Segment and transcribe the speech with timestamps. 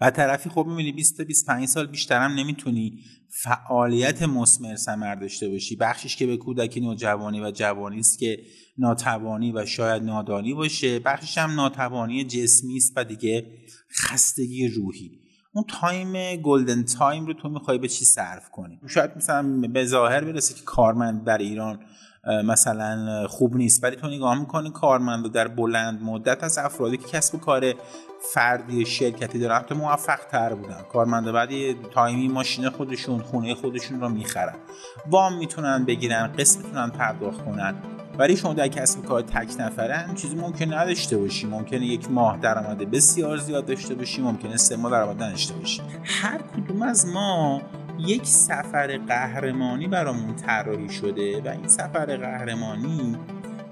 [0.00, 2.98] و طرفی خب می‌بینی 20 تا 25 سال بیشتر هم نمی‌تونی
[3.30, 5.76] فعالیت مسمر ثمر داشته باشی.
[5.76, 8.38] بخشش که به کودکی نوجوانی و جوانی است که
[8.78, 13.46] ناتوانی و شاید نادانی باشه بخشش هم ناتوانی جسمی است و دیگه
[13.92, 15.10] خستگی روحی.
[15.52, 20.24] اون time golden time رو تو می‌خوای به چی صرف کنی؟ شاید مثلا به ظاهر
[20.24, 21.80] برسه که کارمند در ایران
[22.44, 23.84] مثلا خوب نیست.
[23.84, 27.74] ولی تو نگاه می‌کنی کارمند در بلند مدت از افرادی که کسب و کار
[28.34, 34.08] فردی شرکتی دارن حتی موفق تر بودن کارمنده بعدی تایمی ماشین خودشون خونه خودشون رو
[34.08, 34.56] می‌خرن.
[35.10, 37.74] وام می‌تونن بگیرن قسط می‌تونن پرداخت کنن.
[38.18, 41.46] ولی شما در کسب کار تک نفرن چیزی ممکن نداشته باشی.
[41.46, 45.82] ممکنه یک ماه درآمد بسیار زیاد داشته باشی ممکنه سه ماه درآمد نداشته باشی.
[46.04, 47.62] هر کدوم از ما
[47.98, 53.16] یک سفر قهرمانی برامون طراحی شده و این سفر قهرمانی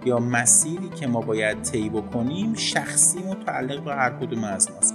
[0.04, 4.94] یا مسیری که ما باید طی بکنیم شخصی متعلق به هر کدوم از ماست.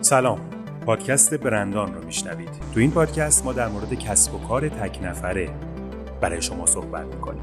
[0.00, 0.40] سلام.
[0.86, 2.48] پادکست برندان رو میشنوید.
[2.74, 5.50] تو این پادکست ما در مورد کسب و کار تک نفره
[6.20, 7.42] برای شما صحبت می‌کنیم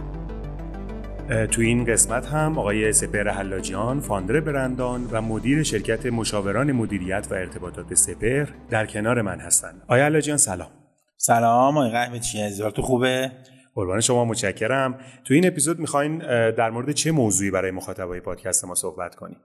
[1.51, 7.33] تو این قسمت هم آقای سپر حلاجیان فاندر برندان و مدیر شرکت مشاوران مدیریت و
[7.33, 9.81] ارتباطات سپر در کنار من هستند.
[9.83, 10.69] آقای حلاجیان سلام.
[11.17, 13.31] سلام آقای قهوه چی تو خوبه؟
[13.75, 14.99] قربان شما متشکرم.
[15.25, 16.17] تو این اپیزود می‌خواین
[16.51, 19.37] در مورد چه موضوعی برای مخاطبای پادکست ما صحبت کنیم؟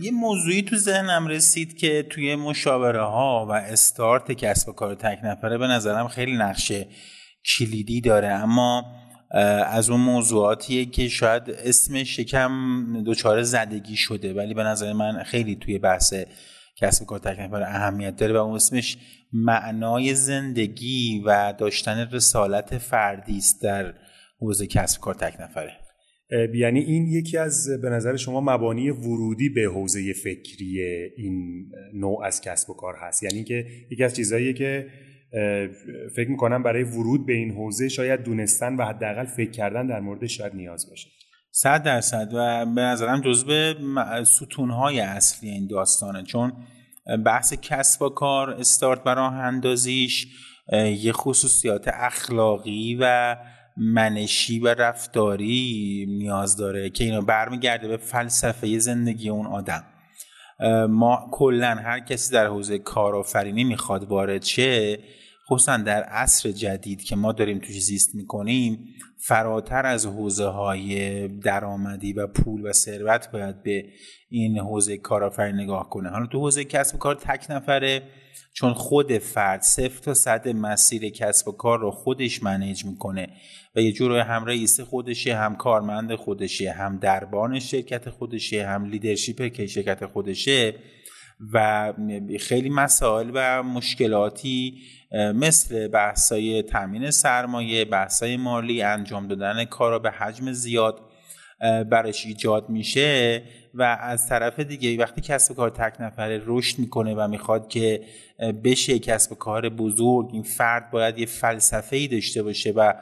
[0.00, 5.18] یه موضوعی تو ذهنم رسید که توی مشاوره ها و استارت کسب و کار تک
[5.24, 6.86] نفره به نظرم خیلی نقشه
[7.46, 8.28] کلیدی داره.
[8.28, 8.84] اما
[9.66, 12.52] از اون موضوعاتیه که شاید اسمش یکم
[13.06, 16.14] دچار زدگی شده ولی به نظر من خیلی توی بحث
[16.76, 18.98] کسب کار تک نفره اهمیت داره و اون اسمش
[19.32, 23.94] معنای زندگی و داشتن رسالت فردی است در
[24.40, 25.72] حوزه کسب کار تک نفره.
[26.54, 30.82] یعنی این یکی از به نظر شما مبانی ورودی به حوزه فکری
[31.16, 34.86] این نوع از کسب و کار هست؟ یعنی که یکی از چیزهاییه که
[36.16, 40.26] فکر می‌کنم برای ورود به این حوزه شاید دونستن و حداقل فکر کردن در مورد
[40.26, 41.08] شاید نیاز باشه.
[41.50, 43.74] صد درصد و به نظرم جزو
[44.24, 46.22] ستونهای اصلی این داستانه.
[46.22, 46.52] چون
[47.26, 50.26] بحث کسب و کار استارت برای اندازیش
[50.72, 53.36] یه خصوصیات اخلاقی و
[53.76, 59.84] منشی و رفتاری نیاز داره که اینو برمیگرده به فلسفه زندگی اون آدم.
[60.88, 64.98] ما کلا هر کسی در حوزه کارآفرینی می‌خواد وارد شه
[65.50, 68.86] خصوصا در عصر جدید که ما داریم توش زیست می‌کنیم
[69.18, 73.84] فراتر از حوزه های درآمدی و پول و ثروت باید به
[74.28, 76.08] این حوزه کارآفرینی نگاه کنه.
[76.08, 78.02] حالا تو حوزه کسب و کار تک نفره
[78.52, 83.28] چون خود فرد صفر تا صد مسیر کسب و کار رو خودش منیج می‌کنه
[83.76, 89.52] و یه جور هم رئیس خودشه هم کارمند خودشه هم دربان شرکت خودشه هم لیدرشپ
[89.52, 90.74] که شرکت خودشه.
[91.52, 91.92] و
[92.40, 94.78] خیلی مسائل و مشکلاتی
[95.12, 101.00] مثل بحثای تامین سرمایه بحثای مالی انجام دادن کارا به حجم زیاد
[101.60, 103.42] براش ایجاد میشه
[103.74, 108.00] و از طرف دیگه وقتی کسب کار تک نفره رشد می‌کنه و می‌خواد که
[108.64, 112.92] بشه کسب کار بزرگ این فرد باید یه فلسفه ای داشته باشه و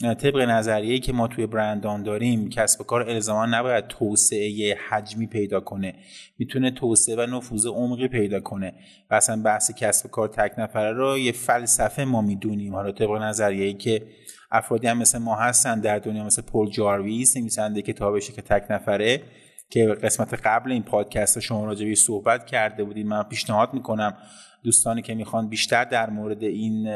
[0.00, 5.94] طبق نظریه که ما توی برندان داریم کسب کار الزاما نباید توسعه حجمی پیدا کنه.
[6.38, 8.74] می‌تونه توسعه و نفوذ عمقی پیدا کنه.
[9.10, 12.74] و اصلا بحث کسب کار تک نفره رو یه فلسفه ما می‌دونیم.
[12.74, 14.02] حالا طبق نظریه که
[14.50, 19.22] افرادی هم مثل ما هستن در دنیا مثل پول جارویس نویسنده کتابشه که تک نفره
[19.70, 23.06] که قسمت قبل این پادکست شما راجبی صحبت کرده بودید.
[23.06, 24.16] من پیشنهاد می‌کنم
[24.62, 26.86] دوستانی که می‌خوان بیشتر در مورد این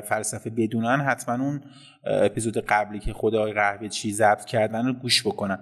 [0.00, 1.60] فلسفه بدونن حتما اون
[2.04, 5.58] اپیزود قبلی که خدای قهوه چی ضبط کردن رو گوش بکنن.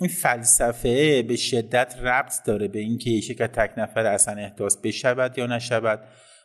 [0.00, 5.38] این فلسفه به شدت ربط داره به اینکه یک شرکت تک نفر اصلا احداث بشود
[5.38, 6.00] یا نشود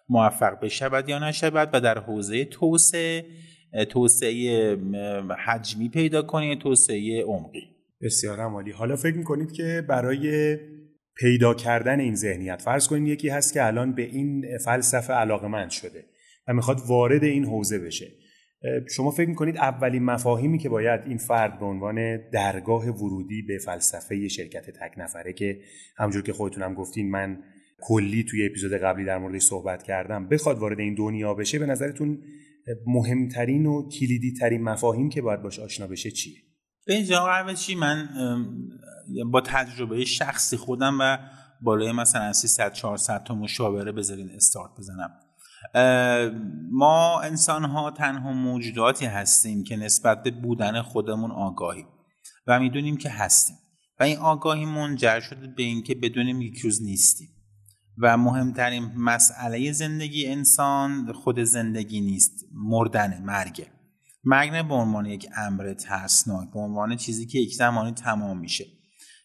[0.09, 3.25] موفق بشود یا نشود و در حوزه توسعه
[3.89, 4.77] توسعه
[5.45, 7.63] حجمی پیدا کنید توسعه عمقی.
[8.01, 10.57] بسیار عالی حالا فکر می‌کنید که برای
[11.17, 12.61] پیدا کردن این ذهنیت.
[12.61, 16.05] فرض کنید یکی هست که الان به این فلسفه علاقمند شده
[16.47, 18.07] و می‌خواد وارد این حوزه بشه.
[18.95, 24.27] شما فکر می‌کنید اولین مفاهیمی که باید این فرد به عنوان درگاه ورودی به فلسفه
[24.27, 25.59] شرکت تک نفره که
[25.97, 27.43] همجور که خودتونم گفتین من
[27.81, 32.21] کلی توی اپیزود قبلی در موردش صحبت کردم بخواد وارد این دنیا بشه به نظرتون
[32.87, 36.35] مهمترین و کلیدی ترین مفاهیم که باید باش آشنا بشه چیه؟
[36.85, 38.09] به اینجا چی من
[39.31, 41.17] با تجربه شخصی خودم و
[41.61, 45.09] بالای مثلا 300 400 تا مشاوره بذارین استارت بزنم.
[46.71, 51.85] ما انسان ها تنها موجوداتی هستیم که نسبت به بودن خودمون آگاهی
[52.47, 53.55] و می‌دونیم که هستیم.
[53.99, 57.27] و این آگاهی منجر شده به اینکه بدونیم یک روز نیستیم.
[57.97, 63.67] و مهمترین مسئله زندگی انسان خود زندگی نیست مردن مرگه
[64.23, 68.65] مرگ نه به عنوان یک امر ترسناک به عنوان چیزی که یک زمانی تمام میشه.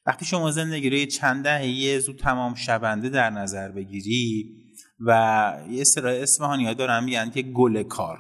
[0.07, 4.57] وقتی شما زندگی رو چند دهه زود تمام شونده در نظر بگیری
[5.07, 8.19] و یه سرای اسمهانی ها دارن میگن که گل کار.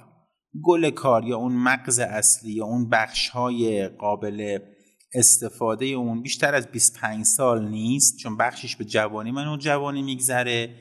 [0.62, 4.58] گل کار یا اون مغز اصلی یا اون بخش های قابل
[5.14, 10.74] استفاده اون بیشتر از 25 سال نیست چون بخشش به جوانی من و جوانی میگذره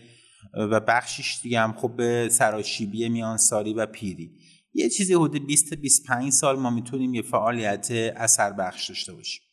[0.53, 4.31] و بخشش دیگه هم خب به سراشیبی میان سالی و پیری.
[4.73, 9.48] یه چیزی حدود 20 25 سال ما می‌تونیم یه فعالیت اثر بخش داشته باشیم.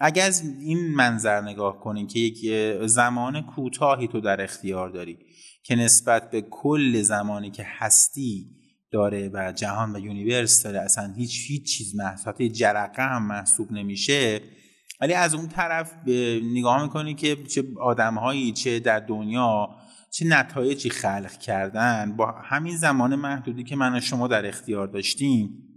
[0.00, 2.46] اگر از این منظر نگاه کنیم که یک
[2.86, 5.18] زمان کوتاهی تو در اختیار داری
[5.62, 8.46] که نسبت به کل زمانی که هستی
[8.90, 14.40] داره و جهان و یونیورس داره اصلا هیچ هیچ چیز محسوب جرقه هم محسوب نمیشه
[15.00, 15.92] ولی از اون طرف
[16.54, 19.68] نگاه می‌کنی که چه آدمهایی چه در دنیا
[20.10, 22.16] چه نتایجی خلق کردن.
[22.16, 25.73] با همین زمان محدودی که من و شما در اختیار داشتیم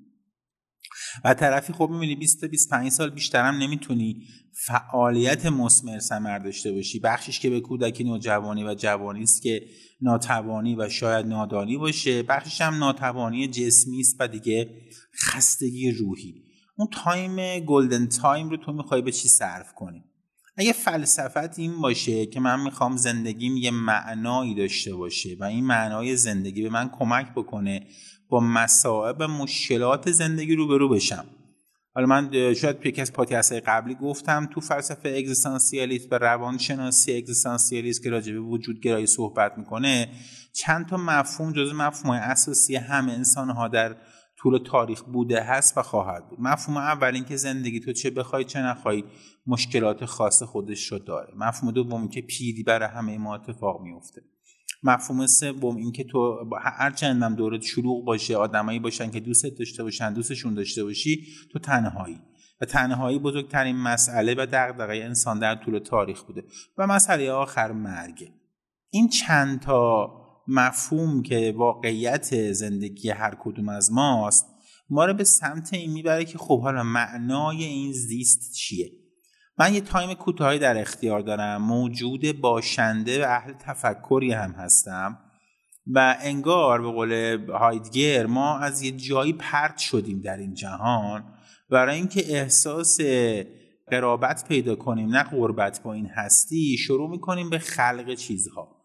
[1.24, 4.24] و طرفی خب می‌بینی 20 تا 25 سال بیشترم نمی‌تونی
[4.66, 7.00] فعالیت مسمر ثمر داشته باشی.
[7.00, 9.62] بخشش که به کودکی نوجوانی و جوانی است که
[10.02, 14.70] ناتوانی و شاید نادانی باشه بخشش هم ناتوانی جسمی است و دیگه
[15.16, 16.44] خستگی روحی.
[16.78, 20.04] اون time golden time رو تو می‌خوای به چی صرف کنی؟
[20.58, 26.16] اگه فلسفت این باشه که من می‌خوام زندگیم یه معنایی داشته باشه و این معنای
[26.16, 27.88] زندگی به من کمک بکنه
[28.30, 31.26] با مصائب مشکلات زندگی روبرو بشم.
[31.96, 38.10] حالا من شاید یکی از پادکست قبلی گفتم تو فلسفه اگزیستانسیالیسم و روانشناسی اگزیستانسیالیسم که
[38.10, 40.10] راجع به وجود گرایی صحبت می‌کنه
[40.54, 43.96] چند تا مفهوم جز مفهوم اساسی همه انسان ها در
[44.38, 46.40] طول تاریخ بوده هست و خواهد بود.
[46.42, 49.04] مفهوم اول اینکه زندگی تو چه بخوای چه نخوای
[49.48, 51.34] مشکلات خاص خودش رو داره.
[51.36, 54.22] مفهوم دوم که پیری برای همه ما اتفاق میفته
[54.84, 60.14] مفهوم سوم اینکه تو هر چندم دورت شلوغ باشه آدمایی باشن که دوستت داشته باشن
[60.14, 62.20] دوستشون داشته باشی تو تنهایی.
[62.62, 66.44] و تنهایی بزرگترین مسئله و دغدغه انسان در طول تاریخ بوده.
[66.78, 68.32] و مسئله آخر مرگه.
[68.90, 70.12] این چند تا
[70.48, 74.46] مفهوم که واقعیت زندگی هر کدوم از ماست
[74.90, 78.92] ما رو به سمت این می‌بره که خب حالا معنای این زیست چیه؟
[79.60, 81.62] من یه تایم کوتاهی در اختیار دارم.
[81.62, 85.20] موجود باشنده و اهل تفکری هم هستم.
[85.94, 91.24] و انگار به قول هایدگر ما از یه جایی پرت شدیم در این جهان.
[91.70, 93.00] برای اینکه احساس
[93.88, 98.77] قرابت پیدا کنیم نه غربت با این هستی شروع می‌کنیم به خلق چیزها.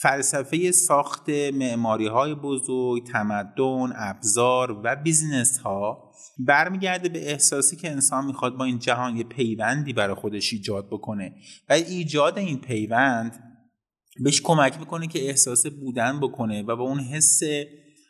[0.00, 8.26] فلسفه ساخت معماری های بزرگ تمدن ابزار و business ها برمیگرده به احساسی که انسان
[8.26, 11.34] می‌خواد با این جهان یه پیوندی برای خودش ایجاد بکنه.
[11.68, 13.44] و ایجاد این پیوند
[14.24, 17.40] بهش کمک می‌کنه که احساس بودن بکنه و با اون حس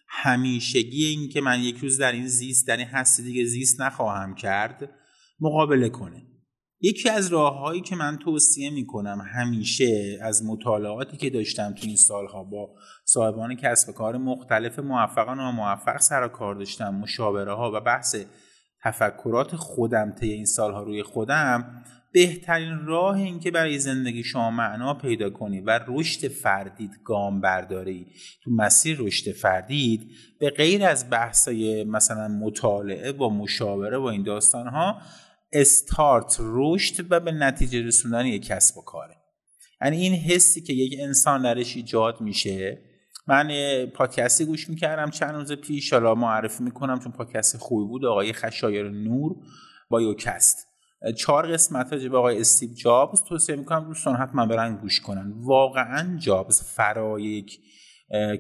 [0.09, 4.35] همیشگی این که من یک روز در این زیست در این هستی دیگه زیست نخواهم
[4.35, 4.91] کرد
[5.41, 6.23] مقابله کنه.
[6.81, 12.45] یکی از راههایی که من توصیه می‌کنم همیشه از مطالعاتی که داشتم تو این سالها
[12.45, 12.71] با
[13.05, 18.17] صاحبان کسب کار مختلف موفق و ناموفق سر کار داشتم مشاوره ها و بحث
[18.85, 21.83] تفکرات خودم طی این سالها روی خودم
[22.13, 28.07] بهترین راه این که برای زندگی شما معنا پیدا کنی و رشد فردید گام برداری
[28.43, 34.69] تو مسیر رشد فردید به غیر از بحثای مثلا مطالعه با مشاوره و این داستان
[34.69, 35.01] ها
[35.53, 39.17] استارت رشد و به نتیجه رسوندن یک کسب و کاره.
[39.83, 42.83] یعنی این حسی که یک انسان درش ایجاد میشه
[43.27, 43.51] من
[43.95, 48.91] پادکستی گوش می‌کردم چند روز پیش حالا معرفی می‌کنم چون پادکست خوبی بود آقای خشایر
[48.91, 49.37] نور
[49.91, 50.67] با یوکست.
[51.19, 55.33] چهار قسمت به آقای استیو جابز توصیه می‌کنم دوستان حتما برن گوش کنن.
[55.37, 57.61] واقعا جابز فرای یک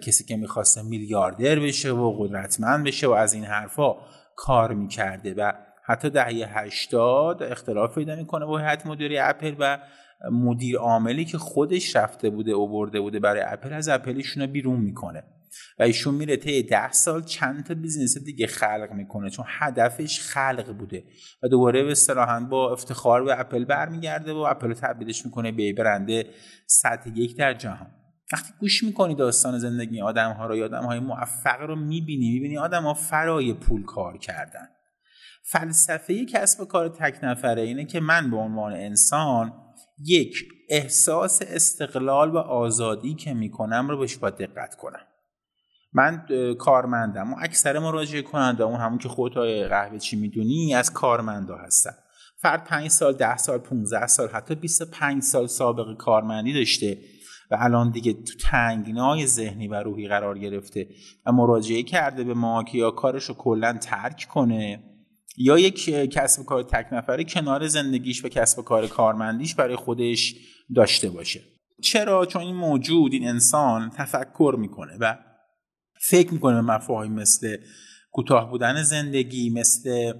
[0.02, 3.96] کسی که می‌خواسته میلیاردر بشه و قدرتمند بشه و از این حرفا
[4.36, 5.52] کار می‌کرده و
[5.88, 9.78] حتی دهه 80 اختلاف پیدا می‌کنه با هیئت مدیره اپل و
[10.32, 14.48] مدیر عاملی که خودش رفته بوده و برده بوده برای اپل از اپل ایشون رو
[14.48, 15.22] بیرون می‌کنه.
[15.78, 20.72] و ایشون میره طی ده سال چند تا business دیگه خلق می‌کنه چون هدفش خلق
[20.78, 21.04] بوده
[21.42, 26.26] و دوباره به اصطلاحا با افتخار به اپل برمیگرده و اپل تبدیلش می‌کنه به برنده
[26.66, 27.90] سطح یک در جهان.
[28.32, 32.82] وقتی گوش می‌کنی داستان زندگی آدم ها رو آدم های موفق رو می‌بینی می‌بینی آدم
[32.82, 34.68] ها فرای پول کار کردن.
[35.42, 39.52] فلسفه کسب کار تک نفره اینه که من به عنوان انسان
[40.04, 40.34] یک
[40.70, 45.00] احساس استقلال و آزادی که می‌کنم رو بهش باید دقت کنم.
[45.92, 46.26] من
[46.58, 49.36] کارمندم و اکثر مراجعه کننده اون همون که خودت
[49.68, 51.94] قهوه چی می‌دونی از کارمندا هستن
[52.40, 56.98] فرد 5 سال 10 سال 15 سال حتی 25 سال سابقه کارمندی داشته
[57.50, 60.88] و الان دیگه تو تنگنای ذهنی و روحی قرار گرفته
[61.26, 64.82] و مراجعه کرده به ما که یا کارش رو کلا ترک کنه.
[65.40, 70.34] یا یک کسب کار تک نفره کنار زندگیش و کسب کار کارمندیش برای خودش
[70.74, 71.40] داشته باشه.
[71.82, 75.18] چرا؟ چون این موجود این انسان تفکر می‌کنه و
[76.00, 77.56] فکر می‌کنه به مفاهیم مثل
[78.12, 80.12] کوتاه بودن زندگی مثل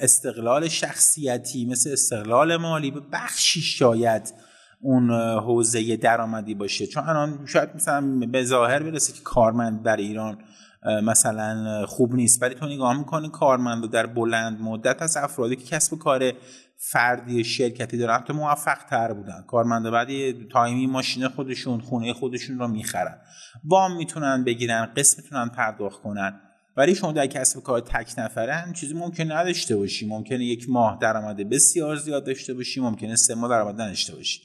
[0.00, 2.90] استقلال شخصیتی مثل استقلال مالی.
[2.90, 4.34] به بخشی شاید
[4.80, 6.86] اون حوزه درآمدی باشه.
[6.86, 10.38] چون الان شاید مثلا به ظاهر برسه که کارمند در ایران
[11.02, 12.42] مثلا خوب نیست.
[12.42, 16.32] ولی تو نگاه می‌کنی کارمند در بلند مدت از افرادی که کسب کار
[16.76, 19.44] فردی شرکتی دارن تو موفق تر بودن.
[19.46, 23.18] کارمند بعدی تایمی ماشین خودشون خونه خودشون رو می‌خرن.
[23.64, 26.40] وام می‌تونن بگیرن قسم می‌تونن پرداخت کنن.
[26.76, 30.08] ولی شما در کسب کار تک نفره هم چیزی ممکن نداشته باشی.
[30.08, 34.40] ممکنه یک ماه درآمد بسیار زیاد داشته باشی ممکنه سه ماه درآمد نداشته باشی.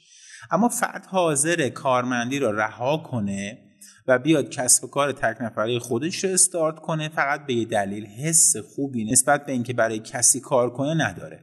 [0.50, 3.58] اما فرد حاضر کارمندی را رها کنه
[4.06, 8.56] و بیاد کسب کار تک نفره خودش رو استارت کنه فقط به یه دلیل حس
[8.56, 11.40] خوبی نسبت به اینکه برای کسی کار کنه نداره.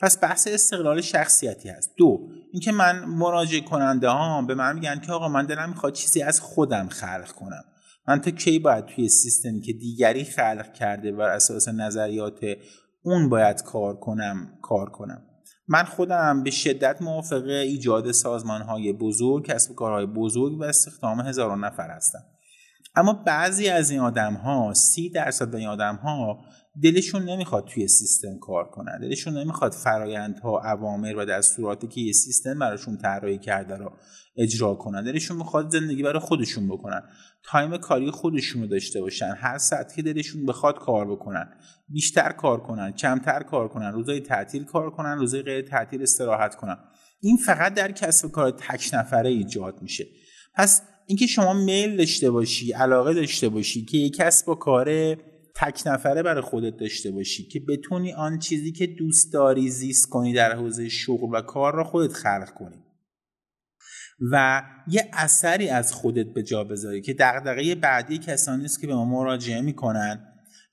[0.00, 1.90] پس بحث استقلال شخصیتی هست.
[1.96, 2.18] دو
[2.52, 6.40] اینکه من مراجعه کننده ها به من میگن که آقا من دلم می‌خواد چیزی از
[6.40, 7.64] خودم خلق کنم.
[8.08, 12.40] من تا کی باید توی سیستمی که دیگری خلق کرده بر اساس نظریات
[13.02, 15.22] اون باید کار کنم کار کنم؟
[15.72, 21.64] من خودم به شدت موافق ایجاد سازمان های بزرگ کسب کارهای بزرگ و استخدام هزاران
[21.64, 22.22] نفر هستم.
[22.96, 26.38] اما بعضی از این آدم ها سی درصد این آدم ها
[26.82, 28.98] دلشون نمی‌خواد توی سیستم کار کنن.
[29.00, 33.92] دلشون نمی‌خواد فرایندها اوامر و دستوراتی که یه سیستم براشون طراحی کرده رو
[34.36, 35.04] اجرا کنن.
[35.04, 37.02] دلشون می‌خواد زندگی برای خودشون بکنن.
[37.44, 39.34] تایم کاری خودشون رو داشته باشن.
[39.38, 41.48] هر ساعت که دلشون بخواد کار بکنن.
[41.88, 46.76] بیشتر کار کنن کمتر کار کنن روزای تعطیل کار کنن روزای غیر تعطیل استراحت کنن.
[47.20, 50.06] این فقط در کسب کار تک نفره ایجاد میشه.
[50.54, 55.16] پس اینکه شما میل داشته باشی علاقه داشته باشی که یک کسب و کار
[55.60, 60.32] تک نفره برای خودت داشته باشی که بتونی آن چیزی که دوست داری زیست کنی
[60.32, 62.84] در حوزه شغل و کار را خودت خلق کنی.
[64.32, 68.94] و یه اثری از خودت به جا بذاری که دغدغه بعدی کسانی است که به
[68.94, 70.26] ما مراجعه می‌کنن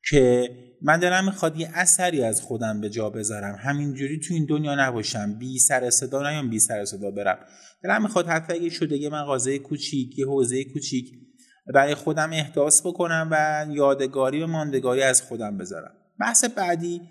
[0.09, 0.49] که
[0.81, 3.55] من دارم می‌خواد یه اثری از خودم به جا بذارم.
[3.59, 5.39] همینجوری تو این دنیا نباشم.
[5.39, 7.39] بی سر صدا نیام بی سر صدا برم.
[7.83, 11.26] دلم می‌خواد حتی اگه شده یه مغازه کوچیک یه حوزه کوچیک
[11.73, 15.91] برای خودم احداث بکنم و یادگاری و ماندگاری از خودم بذارم.
[16.19, 17.01] بحث بعدی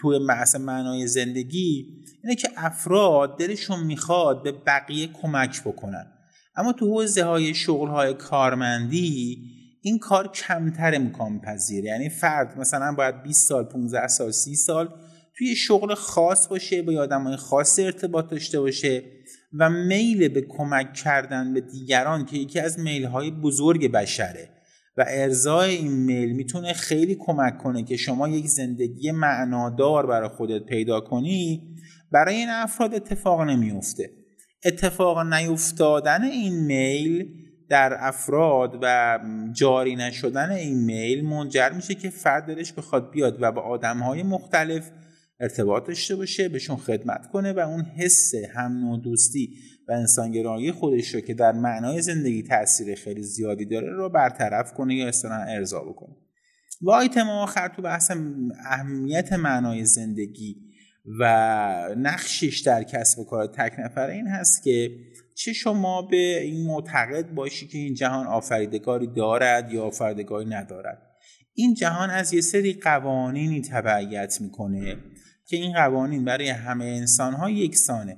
[0.00, 1.86] توی بحث معنای زندگی
[2.22, 6.06] اینه که افراد دلشون می‌خواد به بقیه کمک بکنن.
[6.56, 9.38] اما تو حوزه های شغل های کارمندی
[9.82, 11.88] این کار کمتر امکان پذیره.
[11.88, 14.88] یعنی فرد مثلا باید 20 سال 15 سال 30 سال
[15.38, 19.02] توی شغل خاص باشه با آدمای خاص ارتباط داشته باشه.
[19.58, 24.48] و میل به کمک کردن به دیگران که یکی از میل های بزرگ بشره.
[24.96, 30.62] و ارزای این میل می‌تونه خیلی کمک کنه که شما یک زندگی معنادار برای خودت
[30.66, 31.74] پیدا کنی
[32.12, 34.10] برای این افراد اتفاق نمیفته
[34.64, 37.28] اتفاق نیفتادن این میل
[37.68, 39.18] در افراد و
[39.52, 44.22] جاری نشدن این میل منجر میشه که فرد دلش بخواد بیاد و با آدم های
[44.22, 44.90] مختلف
[45.40, 49.54] ارتباط داشته باشه بهشون خدمت کنه و اون حس هم و دوستی
[49.88, 54.94] و انسانگرایی خودش رو که در معنای زندگی تاثیر خیلی زیادی داره رو برطرف کنه
[54.94, 56.16] یا اصطلاحا ارضا بکنه.
[56.82, 58.10] و آیتم آخر تو بحث
[58.66, 60.56] اهمیت معنای زندگی
[61.20, 61.24] و
[61.96, 64.90] نقشش در کسب و کار تک نفره این هست که
[65.34, 71.02] چه شما به این معتقد باشی که این جهان آفریدگاری دارد یا آفریدگاری ندارد.
[71.54, 74.96] این جهان از یه سری قوانینی تبعیت می‌کنه.
[75.46, 78.16] که این قوانین برای همه انسان ها یکسانه.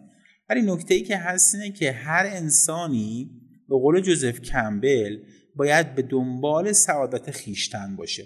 [0.48, 3.30] ولی نکته ای که هست اینه که هر انسانی
[3.68, 5.18] به قول جوزف کمبل
[5.56, 8.24] باید به دنبال سعادت خیشتن باشه.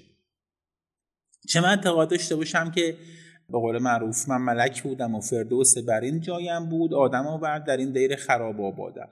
[1.49, 2.97] چه من اعتقاد داشته باشم که
[3.49, 7.77] به قول معروف من ملک بودم و فردوس بر این جایم بود آدم آورد در
[7.77, 9.09] این دیر خراب آبادم.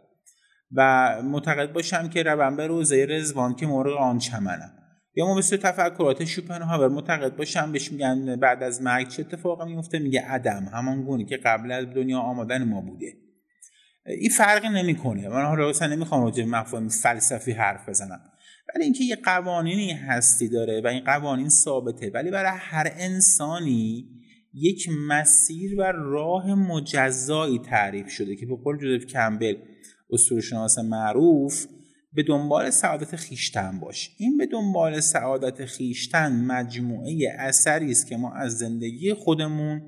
[0.73, 4.73] و معتقد باشم که روم به روزه رزوان که مرغ آن چمنم.
[5.19, 9.99] یا ما مثل تفکرات شوپنهاور معتقد باشم بهش میگن بعد از مرگ چه اتفاقی میفته؟
[9.99, 13.13] میگه عدم همان گونه که قبل از دنیا آمدن ما بوده.
[14.07, 15.29] این فرقی نمی‌کنه.
[15.29, 18.21] من حالا اصلا نمی‌خوام راجع به مفاهیم فلسفی حرف بزنم.
[18.75, 24.09] ولی اینکه یه قوانینی هستی داره و این قوانین ثابته ولی برای هر انسانی
[24.55, 29.55] یک مسیر و راه مجزایی تعریف شده که به قول جوزف کمبل
[30.43, 31.67] شناس معروف
[32.13, 34.11] به دنبال سعادت خیشتن باش.
[34.19, 39.83] این به دنبال سعادت خیشتن مجموعه اثری است که ما از زندگی خودمون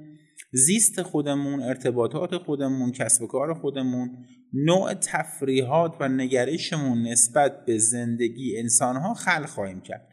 [0.52, 8.58] زیست خودمون ارتباطات خودمون کسب و کار خودمون نوع تفریحات و نگرشمون نسبت به زندگی
[8.58, 10.08] انسانها خلق خواهیم کرد.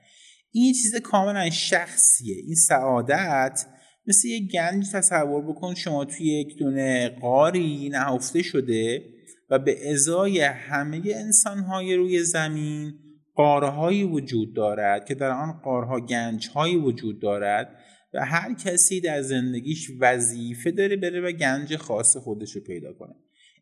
[0.52, 2.36] این چیز کاملا شخصیه.
[2.36, 3.66] این سعادت
[4.08, 9.04] مثل یه گنج تصور بکن شما توی یک دونه قاری نهفته شده
[9.50, 12.94] و به ازای همه انسانهای روی زمین
[13.36, 17.76] قارهایی وجود دارد که در آن قارها گنجهایی وجود دارد
[18.14, 23.16] و هر کسی در زندگیش وظیفه داره بره و گنج خاص خودش رو پیدا کنه.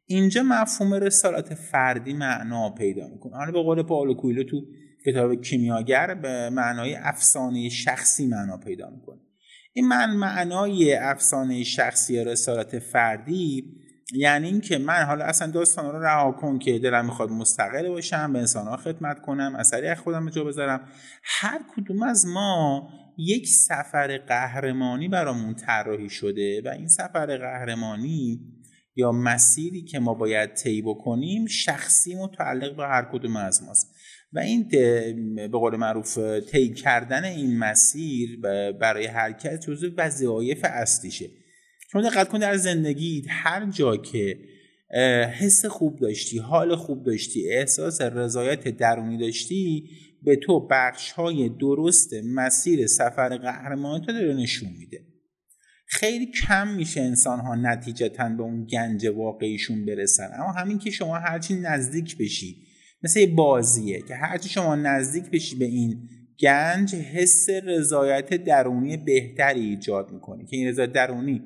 [0.05, 3.35] اینجا مفهوم رسالت فردی معنا پیدا می‌کنه.
[3.35, 4.65] حالا به قول پاولو کویلو تو
[5.05, 9.19] کتاب کیمیاگر به معنای افسانه شخصی معنا پیدا می‌کنه.
[9.73, 13.75] این من معنای افسانه شخصی رسالت فردی
[14.13, 18.39] یعنی اینکه من حالا اصلا داستان رو رها کن که دلم می‌خواد مستقل باشم به
[18.39, 20.87] انسان خدمت کنم اثری از خودم جا بذارم.
[21.23, 28.41] هر کدوم از ما یک سفر قهرمانی برامون طراحی شده و این سفر قهرمانی
[28.95, 33.95] یا مسیری که ما باید طی بکنیم شخصی متعلق به هر کدوم از ماست.
[34.33, 34.69] و این
[35.35, 36.17] به قول معروف
[36.51, 38.39] طی کردن این مسیر
[38.81, 41.29] برای هر کس جزو وظایف اصلیشه.
[41.91, 44.39] شما دقت کن در زندگی هر جا که
[45.39, 49.89] حس خوب داشتی حال خوب داشتی احساس رضایت درونی داشتی
[50.23, 55.05] به تو بخش های درست مسیر سفر قهرمانی تو داره نشون میده.
[55.87, 60.29] خیلی کم میشه انسان ها نتیجتا به اون گنج واقعیشون برسن.
[60.33, 62.65] اما همین که شما هرچی نزدیک بشی
[63.03, 69.59] مثل یه بازیه که هرچی شما نزدیک بشی به این گنج حس رضایت درونی بهتری
[69.59, 71.41] ایجاد می‌کنی که این رضایت درونی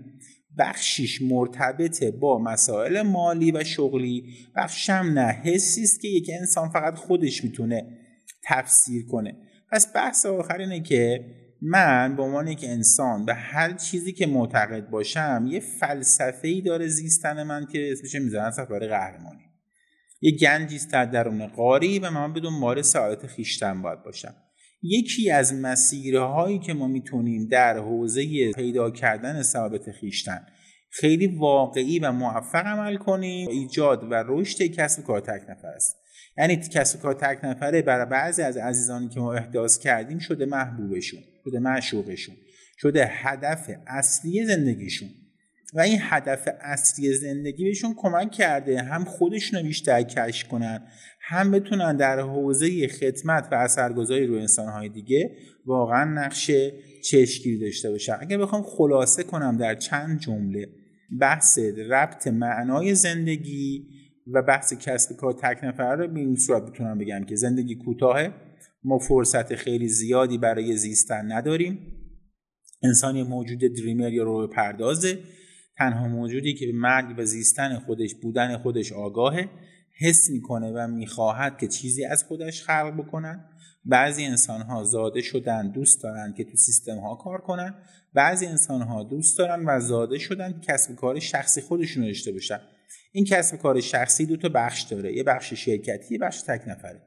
[0.57, 4.23] بخشیش مرتبطه با مسائل مالی و شغلی.
[4.55, 7.97] بخشم نه حسی است که یک انسان فقط خودش می‌تونه
[8.43, 9.35] تفسیر کنه.
[9.71, 11.25] پس بحث آخر اینه که
[11.61, 16.87] من به عنوان یک انسان به هر چیزی که معتقد باشم یه فلسفه ای داره
[16.87, 19.43] زیستن من که اسمش می‌ذارن سفر قهرمانی.
[20.21, 24.35] یه گنجی است در درون قاری و من بدون مال سعادت خیشتن باید باشم.
[24.81, 30.45] یکی از مسیرهایی که ما می‌تونیم در حوزه پیدا کردن ثابت خیشتن
[30.89, 33.49] خیلی واقعی و موفق عمل کنیم.
[33.49, 35.95] ایجاد و رشد کسب کار تک نفر است.
[36.37, 41.19] یعنی کسب کار تک نفره برای بعضی از عزیزانی که ما احداث کردیم شده محبوبشون
[41.45, 42.35] شده معشوقشون
[42.77, 45.09] شده هدف اصلی زندگیشون.
[45.73, 50.87] و این هدف اصلی زندگی بهشون کمک کرده هم خودشون رو بیشتر کشف کنن
[51.29, 56.51] هم بتونن در حوزه خدمت و اثرگذاری روی انسانهای دیگه واقعا نقش
[57.03, 58.17] چشمگیری داشته باشن.
[58.21, 60.69] اگر بخوام خلاصه کنم در چند جمله
[61.21, 63.87] بحث ربط معنای زندگی
[64.33, 68.33] و بحث کسب کار تک نفر رو به این صورت بتونم بگم که زندگی کوتاهه.
[68.83, 71.79] ما فرصت خیلی زیادی برای زیستن نداریم.
[72.83, 75.19] انسانی موجود دریمر یا رو پردازه.
[75.77, 79.49] تنها موجودی که به مرگ و زیستن خودش بودن خودش آگاهه.
[79.99, 83.45] حس می‌کنه و می‌خواهد که چیزی از خودش خلق بکنن.
[83.85, 87.75] بعضی انسان ها زاده شدن دوست دارن که تو سیستم ها کار کنن.
[88.13, 92.59] بعضی انسان ها دوست دارن و زاده شدن که کسب کار شخصی خودشون داشته باشن.
[93.11, 95.13] این کسب کار شخصی دو تا بخش داره.
[95.13, 97.01] یه بخش شرکتی یه بخش تک نفره.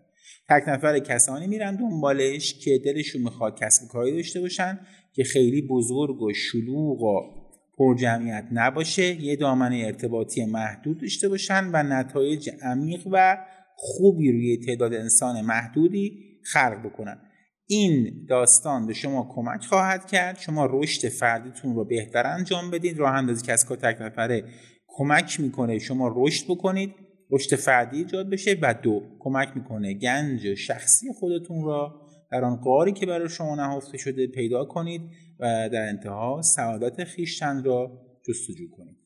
[0.49, 4.81] تک نفر کسانی میرن دنبالش که دلشون می‌خواد کسب کاری داشته باشن
[5.13, 7.42] که خیلی بزرگ و شلوغ و
[7.79, 14.67] پر جمعیت نباشه یه دامنه ارتباطی محدود داشته باشن و نتایج عمیق و خوبی روی
[14.67, 17.19] تعداد انسان محدودی خلق بکنن.
[17.67, 20.39] این داستان به شما کمک خواهد کرد.
[20.39, 22.99] شما رشد فردیتون رو بهتر انجام بدید.
[22.99, 24.45] راه اندازی کسب تک نفره
[24.89, 26.95] کمک می‌کنه شما رشد بکنید
[27.31, 32.02] رشد فردی ایجاد بشه و دو کمک می‌کنه گنج شخصی خودتون را
[32.33, 35.03] در آن قاری که برای شما نهفته شده پیدا کنید
[35.41, 37.91] و در انتها سعادت خیشتن را
[38.29, 38.97] جستجو کنید.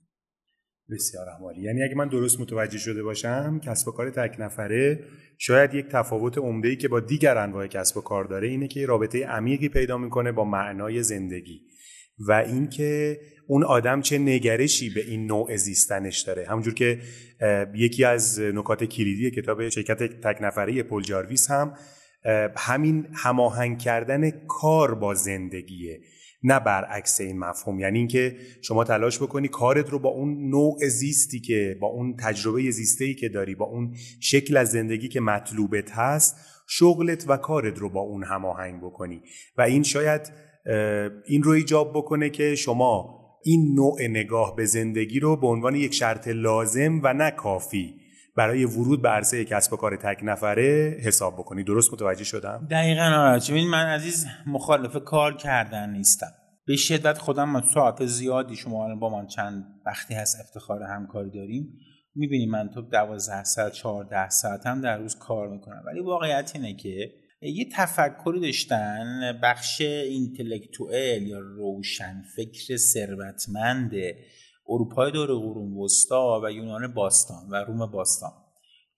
[0.90, 5.04] بسیار عمالی یعنی اگه من درست متوجه شده باشم کسب و کار تک نفره
[5.38, 9.26] شاید یک تفاوت عمده که با دیگر انواع کسب و کار داره اینه که رابطه
[9.26, 11.60] عمیقی پیدا می‌کنه با معنای زندگی
[12.28, 16.46] و اینکه اون آدم چه نگرشی به این نوع زیستنش داره.
[16.46, 16.98] همونجور که
[17.74, 21.74] یکی از نکات کلیدی کتاب شرکت تک نفره پل جارویس هم
[22.56, 26.00] همین هماهنگ کردن کار با زندگیه
[26.42, 27.80] نه برعکس این مفهوم.
[27.80, 32.70] یعنی اینکه شما تلاش بکنی کارت رو با اون نوع زیستی که با اون تجربه
[32.70, 36.36] زیستی که داری با اون شکل از زندگی که مطلوبت هست
[36.68, 39.22] شغلت و کارت رو با اون هماهنگ بکنی.
[39.58, 40.32] و این شاید
[41.26, 45.94] این رو ایجاب بکنه که شما این نوع نگاه به زندگی رو به عنوان یک
[45.94, 47.94] شرط لازم و نه کافی
[48.36, 51.64] برای ورود به عرصه کسب و کار تک نفره حساب بکنی.
[51.64, 56.32] درست متوجه شدم؟ دقیقا آرش ببین من عزیز مخالف کار کردن نیستم.
[56.66, 61.78] به شدت خودم من ساعت زیادی شما با من چند وقتی هست افتخار همکاری داریم.
[62.14, 65.82] می‌بینی من تو 12 ساعت 14 ساعت هم در روز کار می‌کنم.
[65.86, 67.10] ولی واقعیت اینه که
[67.42, 73.92] یه تفکری داشتن بخش اینتלקتوئل یا روشن فکر ثروتمند
[74.68, 78.32] اروپای دور قرون وسطا و یونان باستان و روم باستان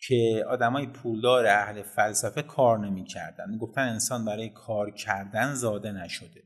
[0.06, 3.58] که آدمای پولدار اهل فلسفه کار نمی‌کردن.
[3.58, 6.42] گفتن انسان برای کار کردن زاده نشده.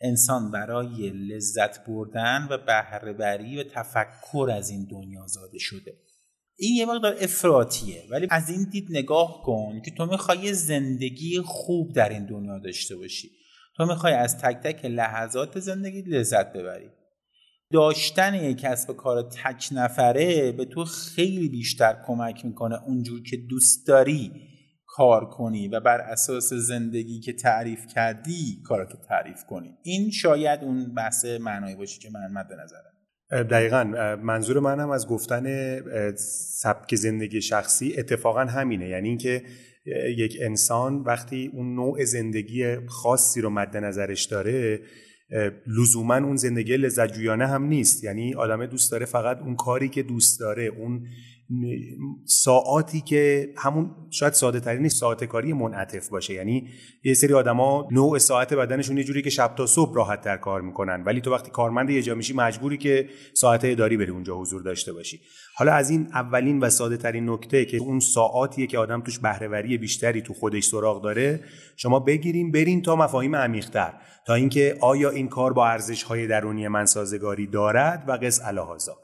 [0.00, 5.92] انسان برای لذت بردن و بهرهبری و تفکر از این دنیا زاده شده.
[6.56, 11.92] این یه مقدار افراتیه ولی از این دید نگاه کن که تو می‌خوای زندگی خوب
[11.92, 13.30] در این دنیا داشته باشی.
[13.76, 16.90] تو می‌خوای از تک تک لحظات زندگی لذت ببری.
[17.72, 23.86] داشتن یک کسب کار تک نفره به تو خیلی بیشتر کمک می‌کنه اونجور که دوست
[23.86, 24.32] داری
[24.86, 29.74] کار کنی و بر اساس زندگی که تعریف کردی کاراتو تعریف کنی.
[29.82, 32.92] این شاید اون بحث معنایی باشه که من مد نظرم.
[33.44, 33.84] دقیقا
[34.22, 35.44] منظور منم از گفتن
[36.60, 38.88] سبک زندگی شخصی اتفاقا همینه.
[38.88, 39.42] یعنی اینکه
[40.16, 44.80] یک انسان وقتی اون نوع زندگی خاصی رو مد نظرش داره
[45.66, 48.04] لزوما اون زندگی لذت هم نیست.
[48.04, 51.06] یعنی آدم دوست داره فقط اون کاری که دوست داره اون
[52.24, 56.34] ساعاتی که همون شاید ساده ترین ساعت کاری منعطف باشه.
[56.34, 56.68] یعنی
[57.04, 60.60] یه سری آدما نوع ساعت بدنشون یه جوری که شب تا صبح راحت تر کار
[60.60, 64.62] می‌کنن ولی تو وقتی کارمند یه جا میشی مجبوری که ساعت اداری بری اونجا حضور
[64.62, 65.20] داشته باشی.
[65.56, 69.78] حالا از این اولین و ساده ترین نکته که اون ساعاتیه که آدم توش بهرهوری
[69.78, 71.40] بیشتری تو خودش سراغ داره
[71.76, 73.92] شما بگیریم برین تا مفاهیم عمیقتر.
[74.26, 78.96] تا اینکه آیا این کار با ارزش های درونی من سازگاری دارد و قص الهازا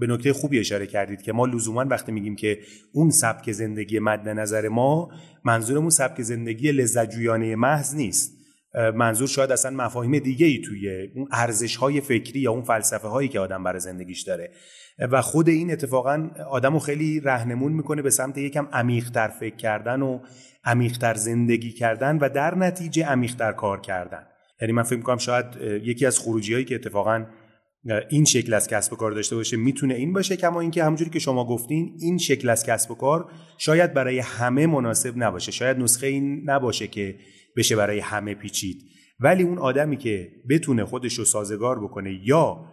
[0.00, 2.58] به نکته خوبی اشاره کردید که ما لزوما وقتی میگیم که
[2.92, 5.10] اون سبک زندگی مد نظر ما
[5.44, 8.32] منظورمون سبک زندگی لذت جویانه محض نیست.
[8.94, 13.28] منظور شاید اصلا مفاهیم دیگه ای توی اون ارزش های فکری یا اون فلسفه هایی
[13.28, 14.50] که آدم برای زندگیش داره.
[14.98, 20.18] و خود این اتفاقا آدمو خیلی رهنمون می‌کنه به سمت یکم عمیقتر فکر کردن و
[20.64, 24.26] عمیقتر زندگی کردن و در نتیجه عمیقتر کار کردن.
[24.60, 25.46] یعنی من فکر می‌کنم شاید
[25.82, 27.26] یکی از خروجی هایی که اتفاقا
[28.10, 31.18] این شکل از کسب و کار داشته باشه می‌تونه این باشه کما اینکه همونجوری که
[31.18, 35.52] شما گفتین این شکل از کسب و کار شاید برای همه مناسب نباشه.
[35.52, 37.18] شاید نسخه این نباشه که
[37.56, 38.82] بشه برای همه پیچید.
[39.20, 42.64] ولی اون آدمی که بتونه خودش رو سازگار بکنه یا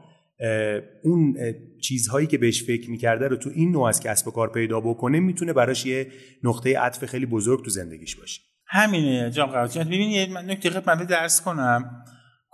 [1.04, 1.38] اون
[1.84, 5.19] چیزهایی که بهش فکر می‌کرده رو تو این نوع از کسب و کار پیدا بکنه
[5.19, 6.08] می‌تونه براش یه
[6.43, 8.41] نقطه عطف خیلی بزرگ تو زندگیش باشه.
[8.67, 12.04] همینه جام قرار ببین من نکته خدمت درس کنم.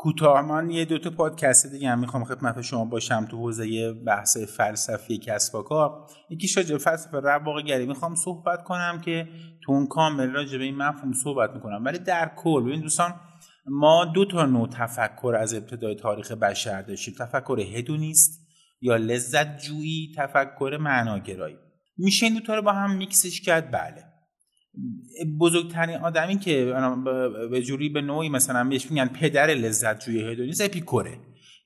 [0.05, 4.37] کوتاه من یه دو تا پادکست دیگه هم می‌خوام خدمت شما باشم تو حوزه بحث
[4.37, 9.27] فلسفی کسب و کار یکی شاید فلسفه رواقع گری می‌خوام صحبت کنم که
[9.63, 11.85] تو اون کامل راجع به این مفهوم صحبت می‌کنم.
[11.85, 13.13] ولی در کل ببین دوستان
[13.67, 17.13] ما دو تا نوع تفکر از ابتدای تاریخ بشر داشتیم.
[17.19, 18.47] تفکر هدونیست
[18.81, 21.57] یا لذت جویی تفکر معناگرایی.
[21.97, 24.14] میشه این دو تا رو با هم میکسش کرد بله.
[25.39, 26.73] بزرگترین آدمی که
[27.51, 31.17] به جوری به نوعی مثلا بهش میگن پدر لذت جوی هدونیسم اپیکوره.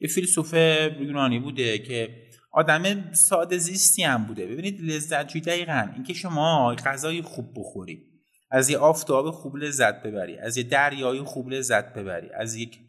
[0.01, 0.53] یه فیلسوف
[0.99, 2.09] یونانی بوده که
[2.51, 4.45] آدم ساده زیستی هم بوده.
[4.45, 8.09] ببینید لذت جوی دقیقا اینکه شما غذای خوب بخوری
[8.51, 12.79] از یه آفتاب خوب لذت ببری از یه دریای خوب لذت ببری از یک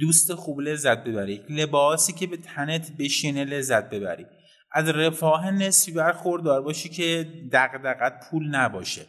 [0.00, 4.26] دوست خوب لذت ببری لباسی که به تنت بشینه لذت ببری.
[4.72, 9.06] از رفاه نسبی برخوردار باشی که دغدغت پول نباشه.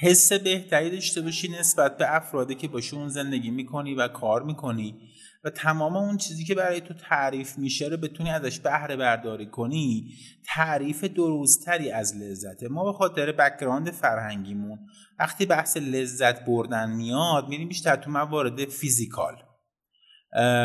[0.00, 5.00] حس بهتری داشته باشی نسبت به افرادی که باشون زندگی می‌کنی و کار می‌کنی
[5.44, 10.14] و تمام اون چیزی که برای تو تعریف میشه رو بتونی ازش بهره برداری کنی
[10.46, 12.68] تعریف درستتری از لذته.
[12.68, 14.78] ما به خاطر background فرهنگیمون
[15.18, 19.36] وقتی بحث لذت بردن میاد میریم بیشتر تو موارد physical.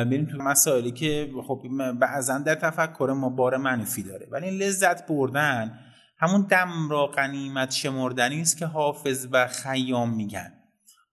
[0.06, 1.62] میریم تو مسائلی که خب
[2.00, 4.28] بعضا در تفکر ما بار منفی داره.
[4.32, 5.80] ولی لذت بردن
[6.26, 10.54] همون دم را قنیمت شمردنی است که حافظ و خیام میگن.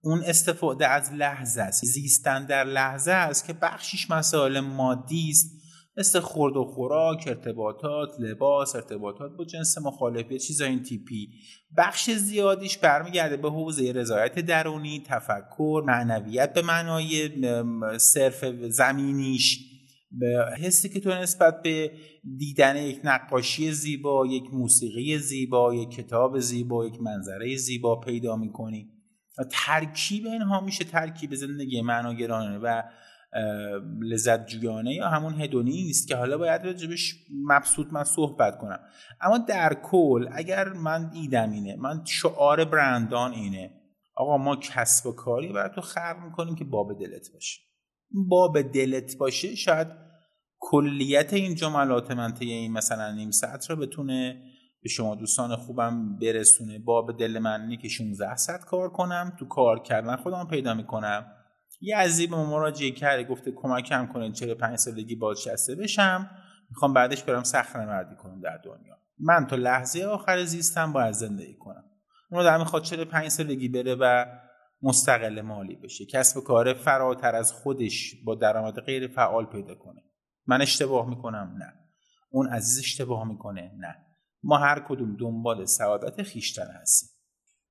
[0.00, 1.84] اون استفاده از لحظه است.
[1.84, 5.62] زیستن در لحظه است که بخشیش مسائل مادی است.
[5.96, 11.28] مثل خورد و خوراک ارتباطات لباس ارتباطات با جنس مخالف یا چیزای این تیپی.
[11.76, 17.30] بخش زیادیش برمیگرده به حوزه رضایت درونی تفکر معنویت به معنای
[17.98, 19.71] صرف زمینیش.
[20.18, 21.92] به حسی که تو نسبت به
[22.38, 28.88] دیدن یک نقاشی زیبا یک موسیقی زیبا یک کتاب زیبا یک منظره زیبا پیدا می‌کنی
[29.38, 32.82] و ترکیب اینها میشه ترکیب زندگی معناگرانه و
[34.00, 38.80] لذت جویانه یا همون هدونی است که حالا باید راجبش مبسوط من صحبت کنم.
[39.20, 43.70] اما در کل اگر من دیدم اینه من شعار برندان اینه
[44.14, 47.60] آقا ما کسب و کاری برای تو خلق می‌کنیم که باب دلت باشه.
[48.14, 49.88] باب دلت باشه شاید
[50.60, 54.42] کلیت این جملات من این مثلا نیم ساعت رو بتونه
[54.82, 56.78] به شما دوستان خوبم برسونه.
[56.78, 61.26] باب دل من که 16 ساعت کار کنم تو کار کردن خودم پیدا می‌کنم.
[61.80, 66.30] یه عزیزی به مراجعه کرده گفته کمکم کنه 45 سالگی بازنشسته بشم.
[66.70, 68.96] می‌خوام بعدش برم صخره مردی کنم در دنیا.
[69.18, 71.84] من تا لحظه آخر زیستم باید زندگی کنم.
[72.30, 74.26] اون در می‌خواد 45 سالگی بره و
[74.82, 76.04] مستقل مالی بشه.
[76.04, 80.02] کسب کار فراتر از خودش با درآمد غیر فعال پیدا کنه.
[80.46, 81.72] من اشتباه می‌کنم؟ نه.
[82.30, 83.96] اون عزیز اشتباه می‌کنه؟ نه.
[84.42, 87.08] ما هر کدوم دنبال سعادت خیشتن هستیم.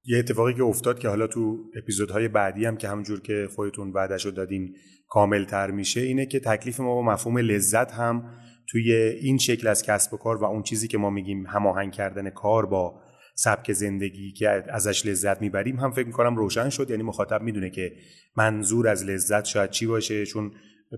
[0.03, 4.25] یه اتفاقی که افتاد که حالا تو اپیزودهای بعدی هم که همونجور که خودتون وعدش
[4.25, 4.75] رو دادین
[5.07, 8.33] کامل تر میشه اینه که تکلیف ما با مفهوم لذت هم
[8.69, 12.29] توی این شکل از کسب و کار و اون چیزی که ما میگیم هماهنگ کردن
[12.29, 13.01] کار با
[13.35, 16.89] سبک زندگی که ازش لذت می‌بریم هم فکر می‌کنم روشن شد.
[16.89, 17.91] یعنی مخاطب می‌دونه که
[18.37, 20.51] منظور از لذت شاید چی باشه چون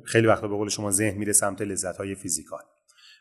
[0.05, 2.61] خیلی وقتا به قول شما ذهن میره سمت لذت های فیزیکال.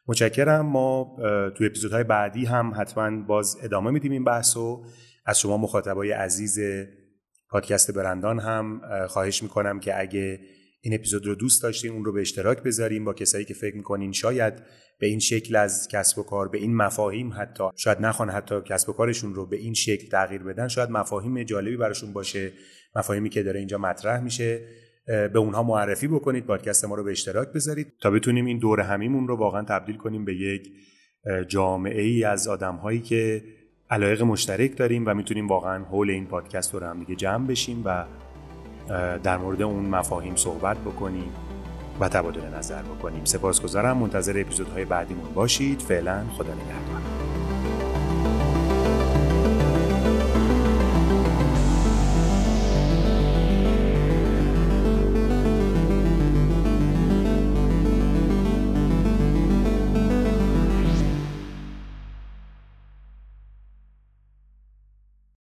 [0.06, 0.66] متشکرم.
[0.66, 1.16] ما
[1.56, 4.84] تو اپیزودهای بعدی هم حتما باز ادامه میدیم این بحث و
[5.26, 6.58] از شما مخاطبای عزیز
[7.48, 10.40] پادکست برندان هم خواهش می‌کنم که اگه
[10.80, 14.12] این اپیزود رو دوست داشتین اون رو به اشتراک بذاریم با کسایی که فکر می‌کنین
[14.12, 14.54] شاید
[15.02, 18.88] به این شکل از کسب و کار به این مفاهیم حتی شاید نخوان حتی کسب
[18.88, 22.52] و کارشون رو به این شکل تغییر بدن شاید مفاهیم جالبی براشون باشه
[22.96, 24.60] مفاهیمی که داره اینجا مطرح میشه.
[25.06, 29.28] به اونها معرفی بکنید پادکست ما رو به اشتراک بذارید تا بتونیم این دور همیمون
[29.28, 30.72] رو واقعا تبدیل کنیم به یک
[31.48, 33.42] جامعه ای از آدم هایی که
[33.90, 38.04] علایق مشترک داریم و می‌تونیم واقعا حول این پادکست رو هم دیگه جمع بشیم و
[39.22, 41.32] در مورد اون مفاهیم صحبت بکنیم.
[42.00, 43.24] و تبادل نظر بکنیم.
[43.24, 43.96] سپاسگزارم.
[43.96, 45.80] منتظر اپیزودهای بعدیمون باشید.
[45.80, 47.31] فعلا خدا نگهدار.